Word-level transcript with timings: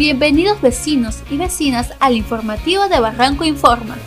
Bienvenidos 0.00 0.62
vecinos 0.62 1.22
y 1.28 1.36
vecinas 1.36 1.92
al 2.00 2.16
informativo 2.16 2.88
de 2.88 3.00
Barranco 3.00 3.44
Informa. 3.44 3.98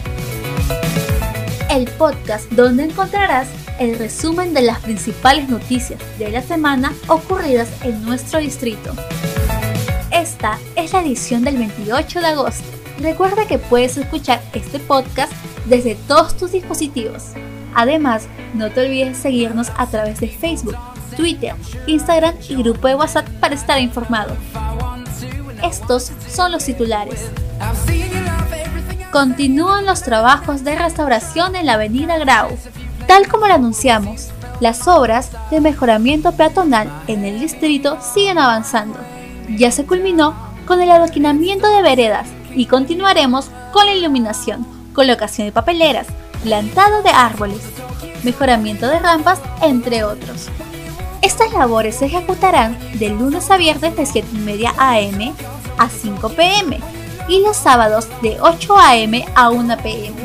El 1.70 1.86
podcast 1.86 2.52
donde 2.52 2.86
encontrarás 2.86 3.48
el 3.80 4.00
resumen 4.00 4.56
de 4.56 4.64
las 4.64 4.80
principales 4.80 5.50
noticias 5.50 6.02
de 6.18 6.32
la 6.32 6.42
semana 6.42 6.94
ocurridas 7.08 7.70
en 7.84 8.04
nuestro 8.06 8.40
distrito. 8.40 8.92
Esta 10.12 10.58
es 10.76 10.94
la 10.94 11.04
edición 11.04 11.44
del 11.44 11.58
28 11.58 12.22
de 12.22 12.26
agosto. 12.26 12.66
Recuerda 13.00 13.46
que 13.46 13.60
puedes 13.60 13.96
escuchar 13.96 14.42
este 14.54 14.80
podcast 14.80 15.32
desde 15.66 15.94
todos 15.94 16.36
tus 16.36 16.54
dispositivos. 16.54 17.34
Además, 17.76 18.28
no 18.56 18.72
te 18.72 18.82
olvides 18.82 19.18
seguirnos 19.18 19.72
a 19.78 19.86
través 19.86 20.20
de 20.20 20.28
Facebook, 20.30 20.76
Twitter, 21.16 21.54
Instagram 21.86 22.34
y 22.50 22.56
grupo 22.56 22.88
de 22.88 22.96
WhatsApp 22.96 23.30
para 23.40 23.54
estar 23.54 23.80
informado. 23.80 24.36
Estos 25.64 26.12
son 26.30 26.52
los 26.52 26.66
titulares. 26.66 27.30
Continúan 29.12 29.86
los 29.86 30.04
trabajos 30.04 30.64
de 30.64 30.76
restauración 30.76 31.56
en 31.56 31.66
la 31.66 31.74
avenida 31.74 32.18
Grau. 32.18 32.50
Tal 33.08 33.28
como 33.28 33.48
lo 33.48 33.54
anunciamos, 33.54 34.30
las 34.60 34.88
obras 34.88 35.30
de 35.52 35.62
mejoramiento 35.62 36.32
peatonal 36.34 36.92
en 37.08 37.24
el 37.24 37.40
distrito 37.40 37.98
siguen 38.02 38.40
avanzando. 38.40 39.00
Ya 39.58 39.72
se 39.72 39.86
culminó 39.86 40.36
con 40.66 40.82
el 40.82 40.92
adoquinamiento 40.92 41.68
de 41.68 41.82
veredas 41.82 42.28
y 42.56 42.66
continuaremos 42.66 43.50
con 43.72 43.86
la 43.86 43.94
iluminación, 43.94 44.66
colocación 44.94 45.48
de 45.48 45.52
papeleras, 45.52 46.08
plantado 46.44 47.02
de 47.04 47.10
árboles, 47.10 47.62
mejoramiento 48.24 48.88
de 48.88 49.00
rampas, 49.00 49.42
entre 49.62 50.04
otros. 50.04 50.50
Estas 51.24 51.54
labores 51.54 51.96
se 51.96 52.08
ejecutarán 52.08 52.78
de 53.00 53.08
lunes 53.08 53.50
a 53.50 53.56
viernes 53.56 53.96
de 53.96 54.06
7 54.06 54.28
y 54.34 54.38
media 54.40 54.74
am 54.78 55.34
a 55.78 55.88
5 55.88 56.28
pm 56.28 56.82
y 57.30 57.40
los 57.40 57.56
sábados 57.56 58.10
de 58.22 58.42
8 58.42 58.78
am 58.78 59.14
a 59.34 59.50
1 59.50 59.78
pm. 59.78 60.18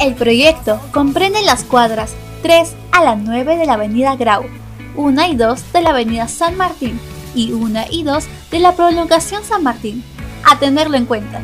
El 0.00 0.14
proyecto 0.14 0.80
comprende 0.90 1.42
las 1.42 1.64
cuadras 1.64 2.14
3 2.42 2.74
a 2.92 3.04
la 3.04 3.14
9 3.14 3.58
de 3.58 3.66
la 3.66 3.74
avenida 3.74 4.16
Grau, 4.16 4.44
1 4.96 5.26
y 5.26 5.36
2 5.36 5.72
de 5.74 5.82
la 5.82 5.90
avenida 5.90 6.26
San 6.28 6.56
Martín 6.56 6.98
y 7.34 7.52
1 7.52 7.84
y 7.90 8.02
2 8.02 8.24
de 8.50 8.58
la 8.58 8.72
prolongación 8.72 9.44
San 9.44 9.62
Martín. 9.62 10.02
A 10.50 10.58
tenerlo 10.58 10.96
en 10.96 11.04
cuenta. 11.04 11.42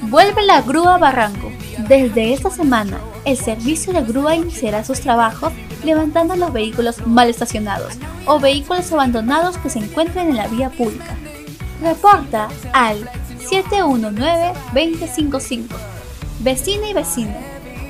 Vuelve 0.00 0.46
la 0.46 0.62
grúa 0.62 0.96
Barranco. 0.96 1.52
Desde 1.88 2.32
esta 2.32 2.48
semana, 2.48 2.98
el 3.26 3.36
servicio 3.36 3.92
de 3.92 4.02
grúa 4.02 4.34
iniciará 4.34 4.82
sus 4.82 5.00
trabajos 5.00 5.52
levantando 5.84 6.34
los 6.36 6.52
vehículos 6.52 7.06
mal 7.06 7.28
estacionados 7.28 7.94
o 8.26 8.40
vehículos 8.40 8.90
abandonados 8.92 9.56
que 9.58 9.70
se 9.70 9.78
encuentren 9.78 10.30
en 10.30 10.36
la 10.36 10.48
vía 10.48 10.70
pública. 10.70 11.16
Reporta 11.82 12.48
al 12.72 13.08
719-2055. 13.40 15.66
Vecina 16.40 16.88
y 16.88 16.94
vecino, 16.94 17.34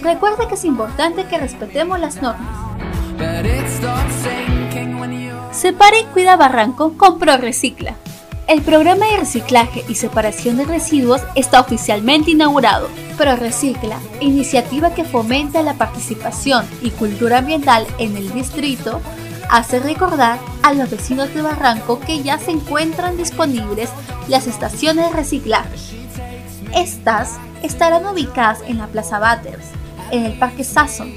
recuerda 0.02 0.48
que 0.48 0.54
es 0.54 0.64
importante 0.64 1.26
que 1.26 1.38
respetemos 1.38 2.00
las 2.00 2.20
normas. 2.20 2.48
Separa 5.52 5.98
y 5.98 6.04
cuida 6.04 6.36
Barranco 6.36 6.98
con 6.98 7.18
ProRecicla. 7.18 7.94
El 8.46 8.60
programa 8.60 9.06
de 9.06 9.16
reciclaje 9.16 9.86
y 9.88 9.94
separación 9.94 10.58
de 10.58 10.66
residuos 10.66 11.22
está 11.34 11.60
oficialmente 11.60 12.32
inaugurado. 12.32 12.90
ProRecicla, 13.16 13.98
iniciativa 14.20 14.94
que 14.94 15.04
fomenta 15.04 15.62
la 15.62 15.74
participación 15.74 16.66
y 16.82 16.90
cultura 16.90 17.38
ambiental 17.38 17.86
en 17.98 18.18
el 18.18 18.30
distrito, 18.34 19.00
hace 19.48 19.78
recordar 19.78 20.38
a 20.62 20.74
los 20.74 20.90
vecinos 20.90 21.32
de 21.32 21.40
Barranco 21.40 22.00
que 22.00 22.22
ya 22.22 22.38
se 22.38 22.50
encuentran 22.50 23.16
disponibles 23.16 23.88
las 24.28 24.46
estaciones 24.46 25.08
de 25.08 25.16
reciclaje. 25.16 25.70
Estas 26.74 27.38
estarán 27.62 28.04
ubicadas 28.04 28.60
en 28.66 28.76
la 28.76 28.88
Plaza 28.88 29.18
Batters, 29.20 29.64
en 30.10 30.26
el 30.26 30.38
Parque 30.38 30.64
Sasson, 30.64 31.10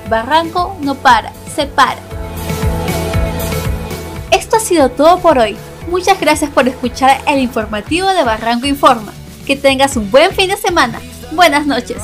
Barranco 0.08 0.74
no 0.80 0.94
para, 0.94 1.30
se 1.54 1.66
para. 1.66 2.00
Esto 4.30 4.56
ha 4.56 4.60
sido 4.60 4.88
todo 4.90 5.18
por 5.18 5.38
hoy. 5.38 5.58
Muchas 5.90 6.18
gracias 6.20 6.50
por 6.50 6.66
escuchar 6.66 7.20
el 7.26 7.40
informativo 7.40 8.08
de 8.08 8.24
Barranco 8.24 8.66
Informa. 8.66 9.12
Que 9.46 9.56
tengas 9.56 9.96
un 9.96 10.10
buen 10.10 10.32
fin 10.32 10.48
de 10.48 10.56
semana. 10.56 10.98
Buenas 11.32 11.66
noches. 11.66 11.98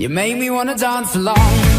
You 0.00 0.08
make 0.08 0.38
me 0.38 0.48
wanna 0.48 0.74
dance 0.74 1.14
along 1.14 1.69